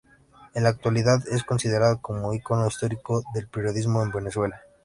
[0.55, 4.59] En la actualidad es considerado un ícono histórico del periodismo en Venezuela.